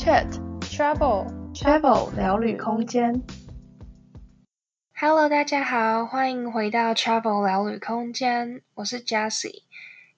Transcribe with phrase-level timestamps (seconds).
[0.00, 3.20] Chat Travel Travel 聊旅空间。
[4.94, 9.64] Hello，大家好，欢迎回到 Travel 聊旅空间，我是 Jessie。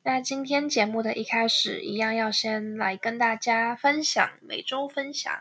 [0.04, 5.36] 那今天节目的一开始，一样要先来跟大家分享每周分享。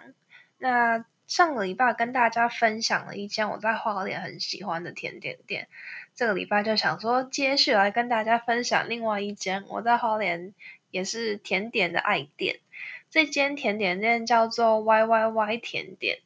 [0.57, 5.67] 那上个礼拜跟大家分享了一间我在花莲很喜欢的甜点店，
[6.15, 10.55] 这个礼拜就想说接续来跟大家分享另外一间我在花莲
[10.89, 12.55] 也是甜点的爱店。
[13.11, 16.19] 这间甜点店叫做 Y Y Y 甜点。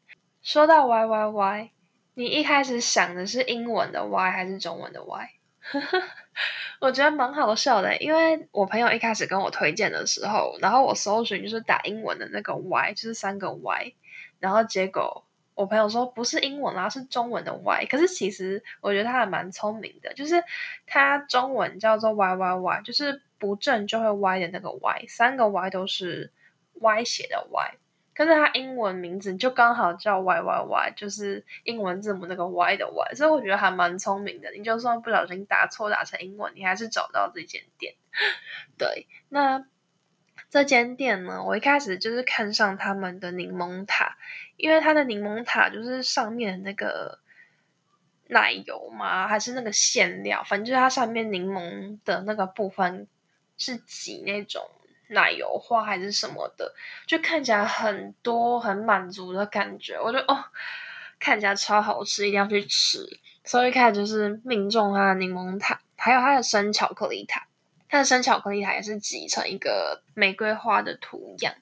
[0.44, 1.72] 说到 Y Y Y，
[2.14, 5.30] 你一开始想的是英文的 Y 还是中文的 Y？
[6.80, 13.96] 我觉得蛮好笑的，因为我朋友一开始跟我推荐的时候，然后我搜寻就是打英文的那个 Y，就是三个 Y，
[14.40, 15.26] 然后结果
[15.56, 17.88] 我朋友说不是英文啦，是中文的 Y。
[17.88, 20.44] 可是其实我觉得他还蛮聪明的，就是
[20.86, 26.32] 他中文叫做 Y Y Y，就是不正就会歪的那个 Y，三个 Y 都是
[26.82, 27.76] 歪写的 Y。
[28.14, 34.52] 可是它英文名字就刚好叫 Y Y Y，就是英文字母那个 Y 的 Y，所以我觉得还蛮聪明的。
[34.54, 37.96] 你就算不小心打错打成英文，你还是找到这间店。
[38.78, 39.66] 对，那
[40.50, 44.18] 这间店呢，我一开始就是看上他们的柠檬塔，
[44.56, 47.20] 因为它的柠檬塔就是上面那个
[48.30, 53.10] 奶油嘛，还是那个馅料，反正就是它上面柠檬的那个部分
[53.58, 54.70] 是挤那种。
[55.08, 56.74] 奶油花还是什么的，
[57.08, 60.00] 就看起来很多很满足的感觉。
[60.00, 60.46] 我觉得哦，
[61.20, 63.20] 看起来超好吃，一定要去吃。
[63.44, 67.48] 所以一开始就是命中它的柠檬塔，还有它的生巧克力塔。
[67.88, 71.54] 它的生巧克力塔也是挤成一个玫瑰花的图样。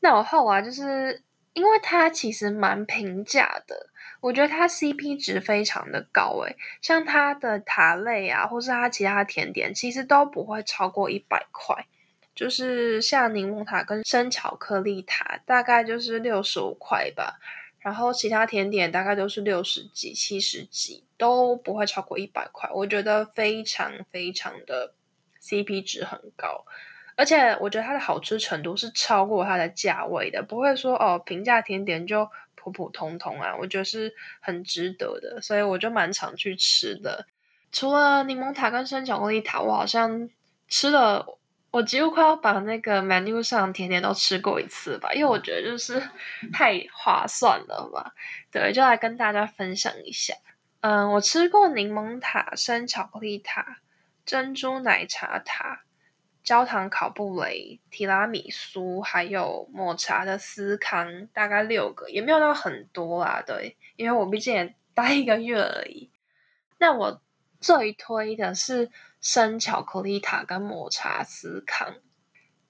[0.00, 3.88] 那我后来就是因为它其实蛮平价的，
[4.20, 11.86] 我觉得它 CP 值非常的高诶，像它的塔类啊，或是它其他甜点，其实都不会超过一百块。
[12.34, 17.38] 就是像柠檬塔跟生巧克力塔，大概就是六十五块吧。
[17.78, 22.70] 然后其他甜点大概都是六十几、七十几，都不会超过一百块。
[22.72, 24.94] 我觉得非常非常的
[25.42, 26.64] CP 值很高，
[27.14, 33.54] 而且我觉得它的好吃程度是超过它的价位的，不会说哦平价甜点就普普通通啊。
[33.60, 37.26] 我觉得是很值得的，所以我就蛮常去吃的。
[37.70, 40.30] 除了柠檬塔跟生巧克力塔，我好像
[40.68, 41.38] 吃了。
[41.74, 46.00] 我几乎快要把那个 menu 上甜点都吃过一次吧，因为我觉得就是
[46.52, 48.14] 太划算了吧。
[48.52, 50.34] 对，就来跟大家分享一下。
[50.82, 53.78] 嗯，我吃过柠檬塔、生巧克力塔、
[54.24, 55.82] 珍珠奶茶塔、
[56.44, 63.42] 焦糖烤布雷、提拉米苏，还有抹茶的司康，大概六个，也没有到很多啦。
[63.44, 66.08] 对，因为我毕竟也待一个月而已。
[66.78, 67.20] 那我
[67.58, 68.92] 最推的是。
[69.24, 71.94] 生巧克力塔跟抹茶司康，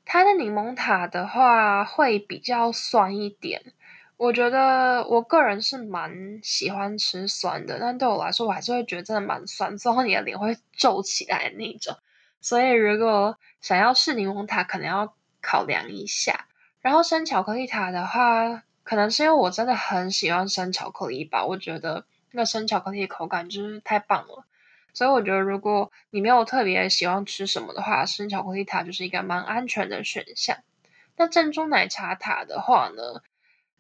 [0.05, 3.73] 它的柠檬塔的话会比较酸一点。
[4.17, 11.97] 我觉得我个人是蛮喜欢吃酸的，但对我来说，我还是会觉得真的蛮酸，之后你的脸会皱起来那种。
[12.41, 16.47] 所以如果想要试柠檬塔，可能要考量一下。
[16.81, 24.45] 然后生巧克力塔的话，可能是因为我真的很喜欢生巧克力吧，我觉得那生巧克力的口感就是太棒了。
[24.95, 30.59] 所以我觉得，如果你没有特别喜欢吃什么的话，生巧克力塔就是一个蛮安全的选项。
[31.17, 33.23] 那珍珠奶茶塔的话呢，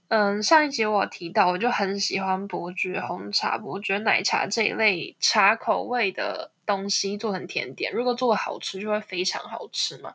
[0.08, 10.14] 嗯，上一集我提到，我就很喜欢伯爵红茶、伯爵奶茶这一类茶口味的东西做成甜点，如果做的好吃，就会非常好吃嘛。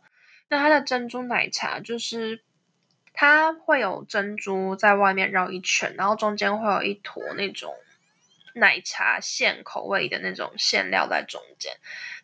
[0.50, 2.42] 那它的珍珠奶茶就是
[3.14, 7.74] 它会有珍珠在外面绕一圈，然后中间会有一坨那种。
[8.54, 11.74] 奶茶馅口味的那种馅料在中间，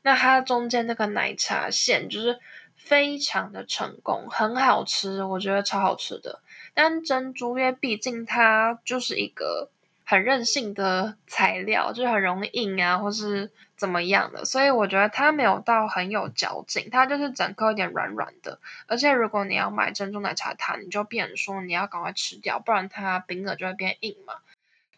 [0.02, 2.40] 那它中间那个奶茶馅就是
[2.76, 6.42] 非常的成功，很好吃，我觉得超好吃的。
[6.74, 9.70] 但珍珠，因为毕竟它就是一个
[10.04, 18.60] 很任性的材料，就是很容易硬啊，或是怎么样的，所以我觉得它没有到很有嚼劲，它就是整颗有点软软的。
[18.88, 24.34] 而且如果你要买珍珠奶茶塔，你就变说你要赶快吃掉，不然它冰了就会变硬嘛。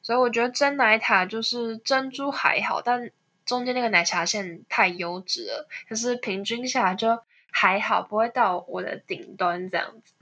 [0.08, 3.12] 所以我觉得珍奶塔就是珍珠还好，但
[3.46, 7.20] 中间那个奶茶馅太优质了，可是平均下来就
[7.52, 10.14] 还好，不会到我的顶端这样子。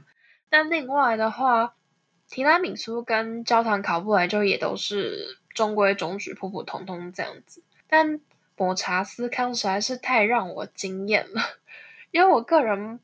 [0.49, 1.75] 但另外的话，
[2.27, 7.61] 提拉米苏跟焦糖烤布来就也都是中规中矩、普普通通这样子。
[7.87, 8.21] 但
[8.57, 11.43] 抹茶司康实在是太让我惊艳了，
[12.09, 12.99] 因为我个人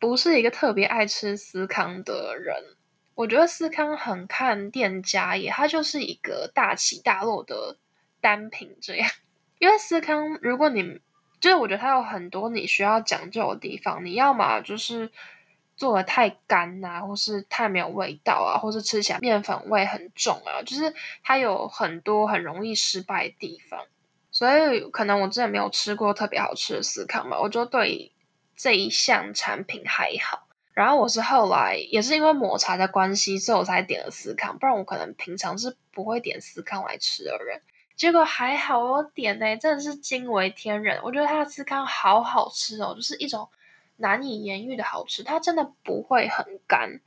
[0.00, 2.64] 不是一个特别爱吃司康的人。
[3.18, 7.76] 我觉得司康很看店家耶，它就是一个大起大落的
[8.20, 9.10] 单品这样。
[9.58, 11.00] 因为司康，如果你
[11.40, 15.10] 就是我觉得它有很多你需要讲究的地方，你要么就是
[15.74, 20.94] 做的太干啊，或是太没有味道啊，或是吃起来面粉味很重啊，就是
[21.24, 23.84] 它有很多很容易失败的地方。
[24.30, 28.12] 所以可能我之前没有吃过特别好吃的司康吧，我就对
[28.54, 30.46] 这一项产品还好。
[30.78, 37.62] 然后我是后来也是因为抹茶的关系，所以我才点了司康，不然我可能平常是不会点司康来吃的人。
[37.96, 41.00] 结果还好，我点呢，真的是惊为天人。
[41.02, 43.48] 我觉得它的司康好好吃哦，就是一种
[43.96, 45.24] 难以言喻的好吃。
[45.24, 47.00] 它真的不会很干，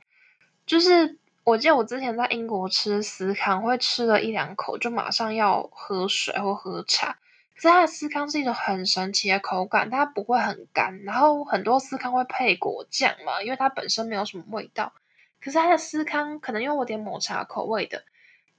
[0.66, 7.16] 就是我记得我之前在英国吃司康，会吃了一两口就马上要喝水或喝茶。
[7.54, 11.02] 可是它的司康是一种很神奇的口感，它不会很干。
[11.04, 14.92] 然后很多司康会配果酱嘛，因为它本身没有什么味道。
[15.40, 18.04] 可是它的司康可能因为我点抹茶口味的。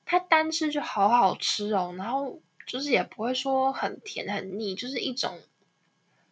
[0.06, 5.40] 它单吃就好好吃哦，然后就是也不会说很甜很腻，就是一种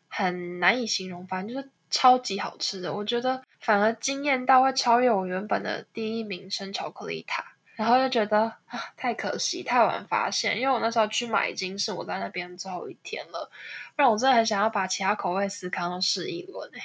[0.10, 2.94] 很难以形容，反正就是超级好吃的。
[2.94, 7.51] 我觉得反而惊艳到会超越我原本的第一名生巧克力塔，
[7.82, 13.50] 然后就觉得啊太可惜，太晚发现，因为我那时候去买已经是我在那边最后一天了，
[13.96, 16.82] 不然我真的很想要把其他口味司康都试一轮诶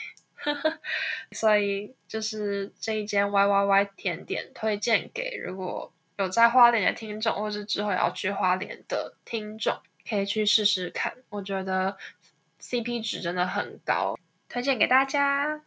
[1.37, 5.93] 所以就是这一间 Y Y Y 甜点推荐给如果。
[6.19, 11.13] 有在花莲的听众，或是之后要去花莲的听众，可以去试试看。
[11.29, 11.99] 我觉得
[12.59, 14.19] CP 值真的很高，
[14.49, 15.61] 推荐给大家。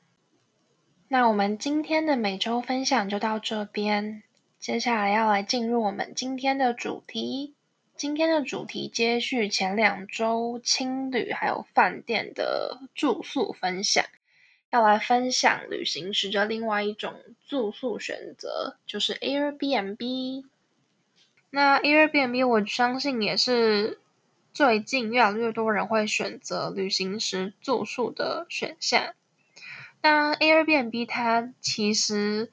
[1.08, 4.24] 那我们今天的每周分享就到这边，
[4.60, 7.56] 接下来要来进入我们今天的主题。
[7.96, 14.04] 今天的主题接续前两周青旅还有饭店的住宿分享。
[14.70, 17.16] 要来分享旅行时的另外一种
[17.48, 20.44] 住宿选择，就是 Airbnb。
[21.50, 23.98] 那 Airbnb 我相信也是
[24.54, 29.14] 最近越来越多人会选择旅行时住宿的选项。
[30.02, 32.52] 那 Airbnb 它其实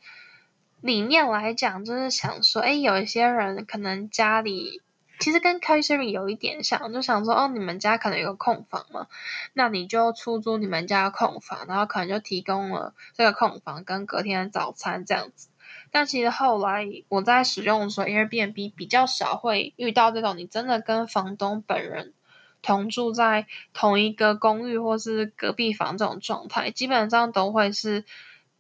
[0.81, 4.81] 理念来讲，就是想说，哎，有一些人可能家里。
[5.19, 9.07] 其实跟 Couchsurfing 有一点像，就想说哦，你们家可能有个空房嘛，
[9.55, 15.49] 那你就出租你们家的空房，然后可能就提供了这个空房跟隔天的早餐这样子。
[15.91, 22.13] 但其实后来我在使用的时候，Airbnb 比较少会遇到这种你真的跟房东本人
[22.61, 28.05] 同住在同一个公寓或是隔壁房这种状态，基本上都会是。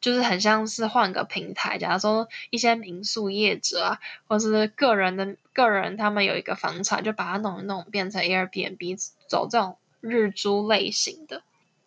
[0.06, 11.42] 就是很像是换个平台，假如说一些民宿业者啊，或是个人的个人，他们有一个房产，就把它弄一弄变成 Airbnb，走这种日租类型的。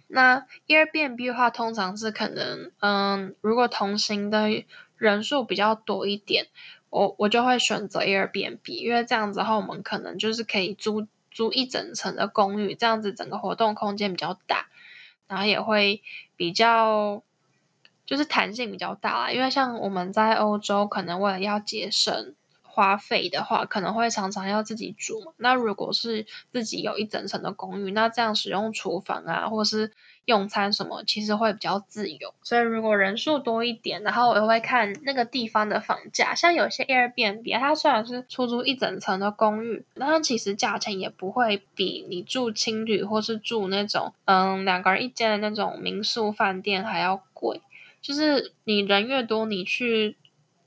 [0.07, 4.65] 那 Airbnb 的话，通常是可能，嗯，如果同行的
[4.97, 6.47] 人数比较多一点，
[6.89, 14.67] 我我就会选择 Airbnb，因为这样子的话，我们可能就是可以租租一整层的公寓，这样子整个活动空间比较大，
[15.29, 16.01] 然后也会
[16.35, 17.23] 比较。
[18.09, 22.33] 就是弹性比较大啦，因为像我们在欧洲，可能为了要节省
[22.63, 25.35] 花费的话，可能会常常要自己煮。
[25.37, 29.91] 那如果是自己有一整层的公寓，那这样使用厨房啊，或是
[30.25, 32.33] 用餐什么，其实会比较自由。
[32.41, 36.33] 所以如果人数多一点，然后我又会看那个地方的房价。
[36.33, 47.61] 像有些 Airbnb，它虽然是出租一整层的公寓，但其实价钱也不会比你住青旅或是住那种嗯两个人一间的那种民宿饭店还要贵。
[48.01, 50.17] 就是你人越多，你去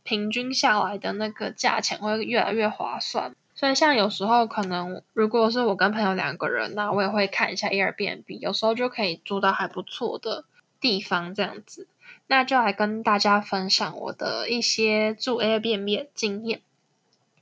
[0.02, 3.34] 平均下来的那个价钱会越来越划算。
[3.54, 10.44] 所以像有时候可能，如果是我跟朋友两个人，那我也会看一下 Airbnb，有时候就可以住到还不错的
[10.80, 11.86] 地方这样子。
[12.26, 16.60] 那就来跟大家分享我的一些住 Airbnb 的经验。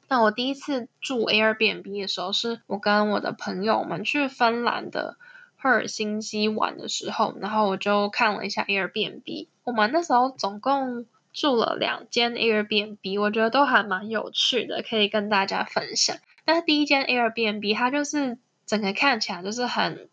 [0.09, 5.17] 那我第一次住 Airbnb 的时候，是我跟我的朋友们去芬兰的。
[5.63, 9.47] 赫尔辛基玩的时候，然后我就看了一下 Airbnb。
[9.63, 16.17] 我们那时候总共住了两间 Airbnb，我觉得都还蛮有趣的，可以跟大家分享。
[16.47, 20.09] 但是第一间 Airbnb，它就是整个看起来就是很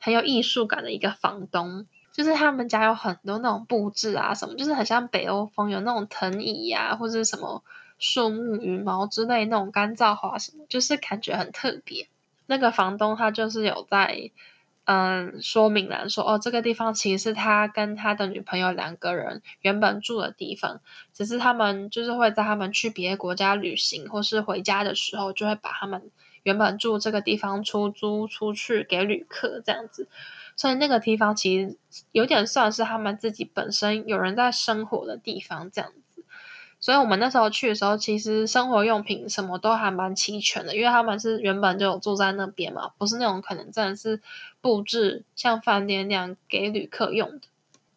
[0.00, 7.62] 很有艺术感的一个房东，就是他们家有很多那种布置啊什么，就是很像北欧风，有那种藤椅呀、啊，或者什么
[8.00, 12.08] 树木、羽毛之类那种干燥花什么，就是感觉很特别。
[12.46, 14.32] 那个房东他就是有在。
[14.90, 20.80] 嗯，说明了说哦，这个地方其实是他跟他的女朋友两个人原本住的地方，
[21.12, 26.10] 只是他们就是会在他们去别的国家旅行或是回家的时候，就会把他们
[26.42, 30.08] 原本住这个地方出租出去给旅客这样子，
[30.56, 31.76] 所以那个地方其实
[32.12, 36.07] 有点算是他们自己本身有人在生活的地方这样子。
[36.80, 44.20] 所以我们那时候去的时候，其实生活用品什么都还蛮齐全的，因为他们是原本就有住在那边嘛，不是那种可能真的是
[44.60, 47.40] 布置像饭店那样给旅客用的。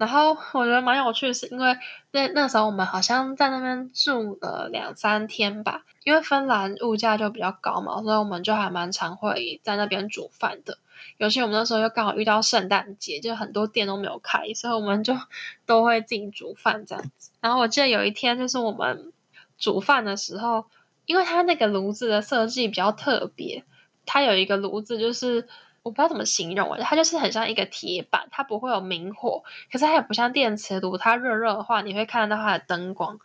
[0.02, 1.78] 然后我觉得蛮有趣的，是因为
[2.10, 10.80] 那那时候我们好像在那边住了两三天吧，因为芬兰物价就比较高嘛，所以我们就还蛮常会在那边煮饭的。
[11.20, 15.16] 尤其我们那时候又刚好遇到圣诞节，就很多店都没有开，所以我们就
[15.68, 17.30] 都会自己煮饭这样子。
[17.40, 19.14] 然后我记得有一天就是我们
[19.60, 20.66] 煮饭的时候，
[21.06, 23.64] 因为它那个炉子的设计比较特别，
[24.08, 25.48] 它有一个炉子就是。
[25.84, 33.20] 我不知道怎么形容，它就是很像一个铁板，它不会有明火，可是它也不像电磁炉，它热热的话你会看得到它的灯光，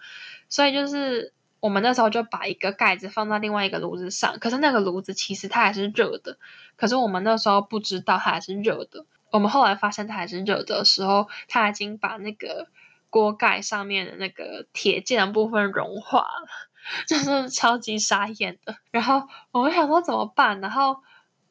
[0.49, 6.39] 所以就是我们那时候就把一个盖子放在另外一个炉子上，可是那个炉子其实它还是热的，
[6.77, 12.69] 可是我们那时候不知道它还是热的，我们后来发现它还是热的时候，它已经把那个
[13.11, 16.49] 锅盖上面的那个铁件的部分融化了，
[17.07, 21.03] 就是超级傻眼的，然后我们想说怎么办，然后。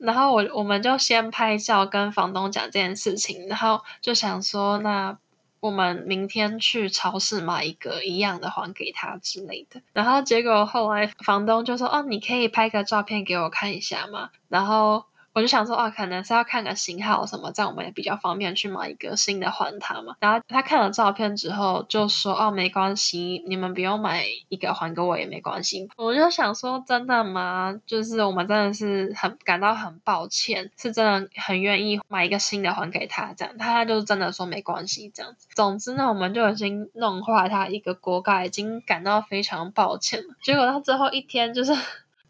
[0.06, 5.18] 然后我我们就先拍照跟房东讲这件事情，然后就想说，那
[5.60, 9.82] 我们明天去超市买一个一样的还给他之类的。
[9.94, 15.06] 然后结果后来房东就说：“哦，你可以拍个照片给我看一下吗？”然后。
[15.36, 20.16] 我就想说，哦，可能是要看个型号什么，这样我们也比较方便去买一个新的还他嘛。
[20.22, 25.90] 然后他看了照片之后就说，哦，没关系，你们不用买一个还给我也没关系。
[25.98, 27.78] 我就想说，真的吗？
[27.86, 35.50] 就是我们真的是很感到很抱歉，是真的很愿意买一个新的还给他，这样他就真的说没关系这样子。
[35.54, 40.34] 总之呢，我们就已经弄坏他一个锅盖，已经感到非常抱歉了。
[40.42, 41.76] 结果到最后一天就是。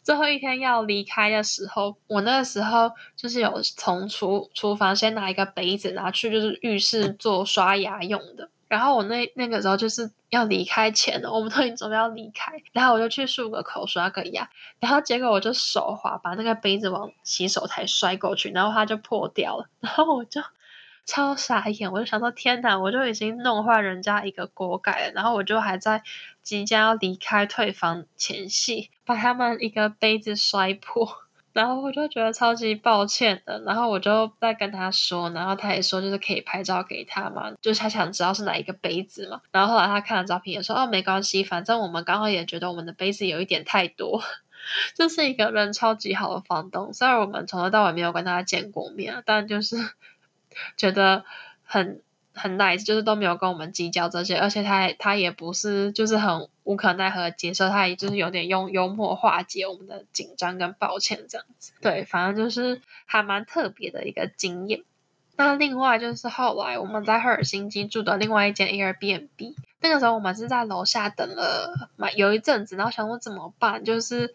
[0.06, 8.50] 最后一天要离开的时候，我那个时候就是有从厨厨房先拿一个杯子拿去，就是浴室做刷牙用的。
[8.68, 20.42] 然后我那那个时候就是要离开前了，我们都已经准备要离开，然后我就去漱个口，刷个牙，然后结果我就手滑，把那个杯子往洗手台摔过去，然后它就破掉了，然后我就。
[21.06, 26.02] 超傻眼，我就想说天哪，我就已经弄坏人家一个锅盖了，然后我就还在
[26.42, 31.08] 即将要离开退房前夕，把他们一个杯子摔破，
[31.54, 44.24] 然后我就觉得超级抱歉的，然后我就在跟他说，然后他也说就是可以拍照给他嘛，就是他想知道是哪一个杯子嘛，然后后来他看了照片也说哦没关系，反正我们刚好也觉得我们的杯子有一点太多，
[44.98, 49.78] 就是一个人超级好的房东，虽然我们从头到尾没有跟他见过面，但就是。
[50.78, 51.24] 觉得
[51.64, 52.02] 很
[52.34, 61.72] 很 nice，就是都没有跟我们计较这些，而且他他也不是就是很无可奈何接受，他也就是有点用幽默化解我们的紧张跟抱歉这样子。
[61.82, 64.84] 对，反正就是还蛮特别的一个经验。
[65.38, 74.34] 那另外就是后来我们在赫尔辛基住的另外一间 Airbnb，那个时候我们是在楼下等了蛮有一阵子，然后想说怎么办，就是。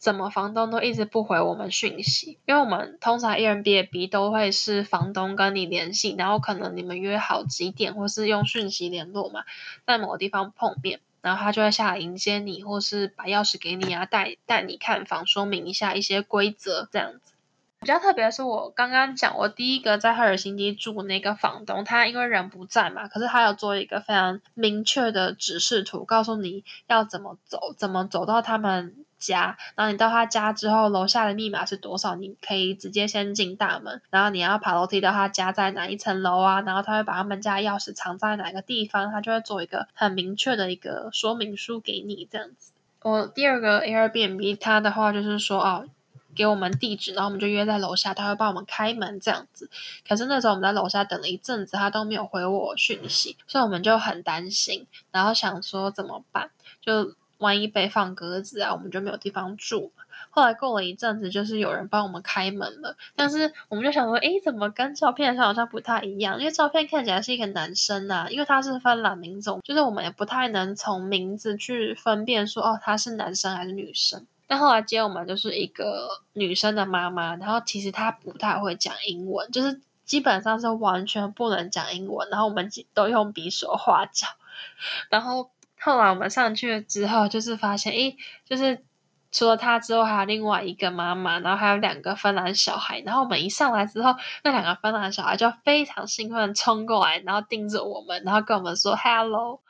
[0.00, 2.38] 怎么房东都一直不回我们讯息？
[2.46, 9.44] 因为我们通常 Airbnb 都会是房东跟你联系，然后可能你们约好几点，或是用讯息联络嘛，
[9.86, 17.34] 在某个地方碰面，然后他就会下来迎接你，或是把钥匙给你啊，带带你看房，说明一下一些规则这样子。
[17.80, 28.94] 比较特别的是，我刚刚讲我第一个在赫尔辛基住那个房东，他因为人不在嘛，可是他有做一个非常明确的指示图，告诉你要怎么走，怎么走到他们。
[29.20, 32.14] 家，然后你到他家之后，楼下的密码是多少？
[32.14, 36.62] 你可以直接先进大门，然后你要爬楼梯到他家在哪一层楼啊？
[36.62, 42.72] 然后他会把他们家钥匙藏在哪个地方，他就会做一个很明确的一个说明书给你这样子。
[43.02, 45.86] 我第二个 Airbnb，他的话就是说哦，
[46.34, 49.68] 给我们地址，然后我们就约在楼下，他会帮我们开门这样子。
[50.08, 56.50] 可是那时候我们在楼下等了一阵子，他都没有回我讯息，所以我们就很担心，然后想说怎么办？
[56.80, 57.14] 就。
[57.40, 59.92] 万一被放鸽子啊，我们就没有地方住。
[60.28, 66.38] 后来过了一阵子，就是有人帮我们开门了，但是我们就想说，诶，怎么跟照片上好像不太一样？
[66.38, 74.26] 因为照片看起来是一个男生呐、啊，因为他是芬兰民族，就是我们也不太能从名字去分辨说，哦，他是男生还是女生。
[74.50, 84.26] 但后来接我们就是一个女生的妈妈，然后其实她不太会讲英文，就是基本上是完全不能讲英文，然后我们都用比手画脚，
[85.08, 85.50] 然后。
[85.82, 88.84] 后来我们上去了之后，就是发现，诶，就是
[89.32, 93.00] 除了她之后，还有另外一个妈妈，然后还有两个芬兰小孩。
[93.00, 94.14] 然后我们一上来之后，
[94.44, 99.62] 那两个芬兰小孩就非常兴奋冲过来，然后盯着我们，然后跟我们说 “hello”，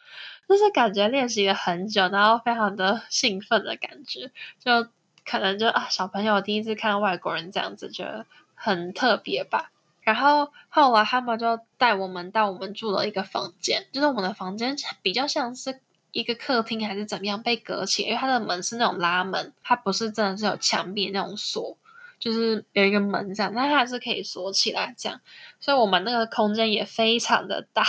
[0.51, 4.89] 就是感觉练习了很久，然后非常的兴奋的感觉，就
[5.25, 9.71] 可能就啊，小朋友第一次看外国人这样子，觉得很特别吧。
[10.03, 15.81] 然后后来他们就带我们到我们住了一个房间，就是我们的房间比较像是。
[16.13, 21.79] 一个客厅还是怎么样被隔起，因为它的门是那种拉门，它不是真的是有墙壁那种锁，
[22.19, 25.21] 就是有一个门这样，但它还是可以锁起来这样，
[25.61, 27.85] 所以我们那个空间也非常的大，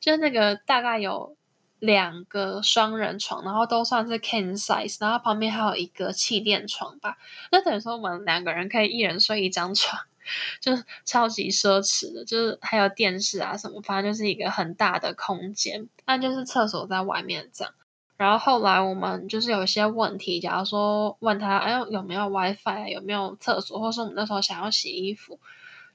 [0.00, 1.36] 就是那个大概有
[1.80, 7.18] 两个双人床，然后都算是 king size，然后旁边还有一个气垫床吧，
[7.50, 10.00] 那等于说我们两个人可以一人睡一张床。
[10.60, 15.88] 就是超级奢侈的，就是还有电视啊什么，反正就是一个很大的空间。
[16.04, 17.74] 但就是厕所在外面这样。
[18.16, 25.40] 然后后来我们就是有一些问题，假如说问他，哎，有没有 WiFi，有没有厕所，或是我们那时候想要洗衣服，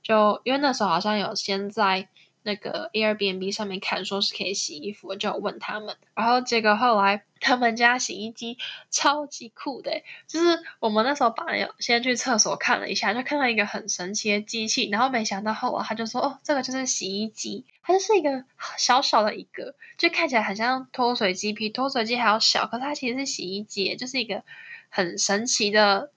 [0.04, 2.10] 就因为那时候好像有先在。
[2.46, 8.60] 那个 Airbnb 上面看说是可以洗衣服，我就问他们，然后结果后来他们家洗衣机
[8.92, 18.46] 超级酷的，就是我们那时候把有先去厕所看了一下，就看到一个很神奇的机器，然后没想到后来他就说，哦，这个就是洗衣机，它就是一个
[18.78, 24.44] 小小的一个，就看起来很像脱水机，比脱水机还要小，可是它其实是洗衣机，就是一个
[24.90, 26.12] 很神奇的。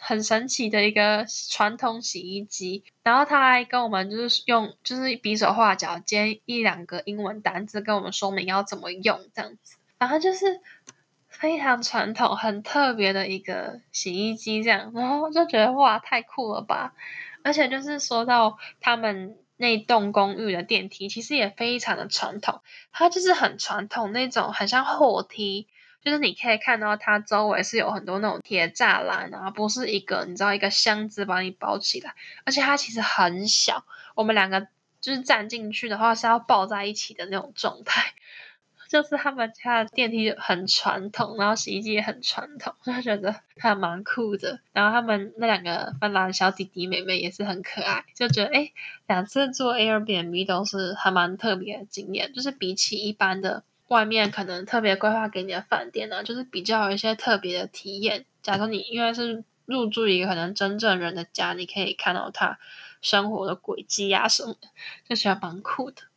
[0.00, 10.60] 很神奇的一个传统洗衣机，然后他还跟我们就是用就是比手画脚接一两个英文单字跟我们说明要怎么用这样子，然后就是
[11.28, 16.94] 非常传统、很特别的一个洗衣机这样，然后就觉得哇太酷了吧！
[17.42, 22.60] 而且就是说到他们那栋公寓的电梯，其实也非常的传统，
[22.92, 25.66] 它就是很传统那种，很像货梯。
[26.08, 33.84] 就是你可以看到它周围是有很多那种铁栅栏啊，不是一个你知道一个箱子把你包起来，而且它其实很小，
[34.14, 34.68] 我们两个
[35.00, 38.14] 就是站进去的话是要抱在一起的那种状态。
[38.88, 44.60] 就是他们家的电梯很传统，然后洗衣机也很传统， 就觉得还蛮酷的。
[44.72, 48.72] 然后他们那两个芬兰小弟弟妹妹也是很可爱，就觉得诶，
[49.06, 53.62] 两次做 Airbnb 都是还蛮特别的经验，就是比起一般的。
[53.88, 58.24] 外面可能特别规划给你的饭店呢，就是比较有一些特别的体验。
[58.42, 62.58] 假如你因为是入住一个可能真正人的家，你可以看到他
[63.02, 64.68] 生活的轨迹呀什么的，
[65.08, 66.07] 就觉得蛮酷的。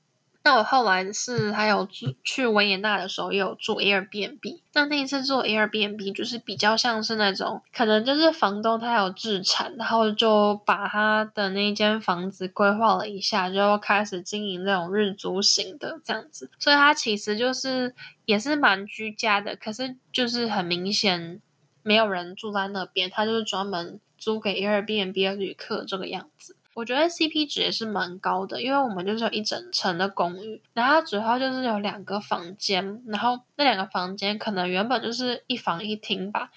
[0.43, 4.61] 那我后来是还有住去维也纳的时候，也有住 Airbnb。
[4.73, 16.49] 那那一次做 Airbnb 就是比较像是那种，可能就是房东他有自产，然后就把他的那间房子规划了一下，就开始经营那种日租型的这样子。
[16.57, 17.93] 所以它其实就是
[18.25, 21.39] 也是蛮居家的，可是就是很明显
[21.83, 26.55] 没有人住在那边，他就是专门租给 Airbnb 的旅客这个样子。
[26.73, 36.49] 我觉得 CP 值也是蛮高的，因为我们就是有一整层的公寓，然后主要就是有两个房间，然后那两个房间可能原本就是一房一厅吧，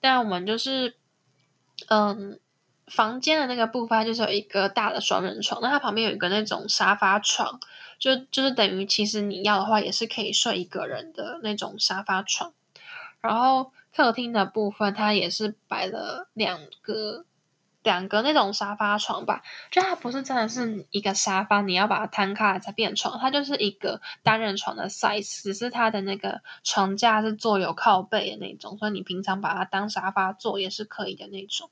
[0.00, 0.94] 但我们就是，
[1.88, 2.38] 嗯，
[2.86, 7.58] 房间的那个部分就是有一个大的双人床，那它旁边有一个那种沙发床，
[7.98, 12.52] 就就是等于其实你要的话也是可以睡一个人的那种沙发床，
[13.20, 17.24] 然后客厅的部分它也是摆了两个。
[17.86, 31.70] 两个那种沙发床吧，就它不是真的是一个沙发，你要把它摊开来才变床，它就是一个单人床的 size，只是它的那个床架是做有靠背的那种，所以你平常把它当沙发坐也是可以的那种。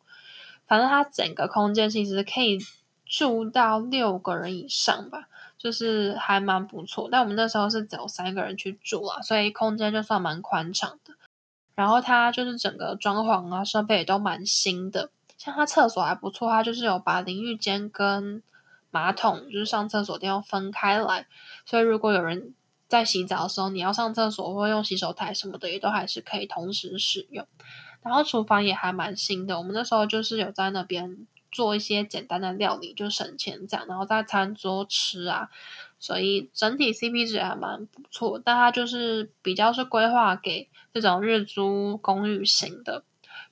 [0.68, 2.60] 反正它整个空间其实可以
[3.04, 5.26] 住到六个人以上吧，
[5.58, 7.08] 就是还蛮不错。
[7.10, 11.14] 但我们那时候是只有三个人去住啊，所以空间就算蛮宽敞的。
[11.74, 15.10] 然后它就是整个装潢啊，设备也都蛮新的。
[15.36, 18.42] 像它厕所还不错，它就是有把淋浴间跟
[18.90, 21.26] 马桶，就是上厕所地方分开来，
[21.66, 22.54] 所以如果有人
[22.88, 27.46] 在洗澡的时候，你要上厕所或用洗手台什么的，也都还是可以同时使用。
[28.02, 35.48] 然后厨房也还蛮新的，我们那时候就是有在那边做一些简单的料理，就省钱这样，然后在餐桌吃啊，
[35.98, 38.40] 所以整体 CP 值还蛮不错。
[38.44, 43.02] 但它就是比较是规划给这种日租公寓型的。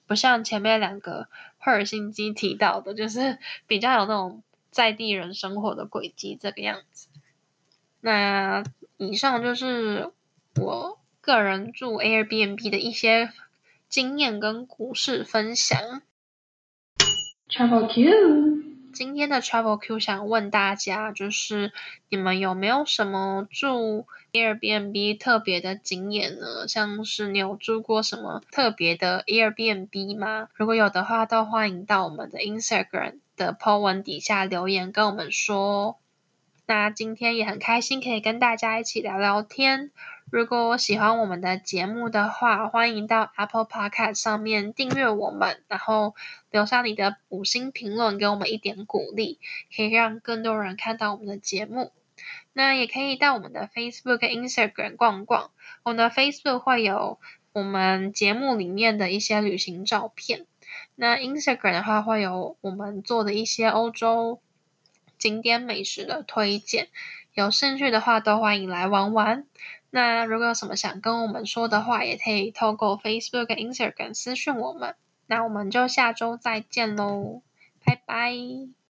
[0.07, 1.29] 不像前面两个
[1.65, 7.07] 赫尔辛基提到的，就是比较有那种在地人生活的轨迹这个样子。
[8.01, 8.65] 那
[8.97, 10.11] 以上就是
[10.57, 13.31] 我个人住 Airbnb 的一些
[13.89, 16.03] 经验跟故事分享。
[17.49, 18.72] Travel Q。
[18.93, 21.73] 今天的 Travel Q 想问大家，就是
[22.11, 26.69] 你们有没有什么住 Airbnb 特别的经验呢？
[26.69, 30.49] 像是你有住过什么特别的 Airbnb 吗？
[30.55, 35.99] 如果有的话，都欢迎到我们的 Instagram 的 po 文底下留言跟我们说。
[36.67, 39.91] 那今天也很开心可以跟大家一起聊聊天。
[40.33, 46.15] 如果我喜欢我们的节目的话，欢迎到 Apple Podcast 上面订阅我们，然后
[46.51, 49.39] 留下你的五星评论，给我们一点鼓励，
[49.77, 51.93] 可以让更多人看到我们的节目。
[52.55, 55.51] 那也可以到我们的 Facebook Instagram 逛逛，
[55.83, 57.21] 我们的 Facebook 会有
[57.53, 60.47] 我们节目里面的一些旅行照片。
[60.95, 64.41] 那 Instagram 的话，会有我们做的一些欧洲
[65.19, 66.89] 景点美食的推荐，
[67.35, 69.45] 有兴趣的话都欢迎来玩玩。
[69.95, 74.95] 那如果有什么想跟我们说的话，也可以透过 Facebook Instagram 私讯我们。
[75.27, 77.43] 那我们就下周再见喽，
[77.85, 78.82] 拜拜。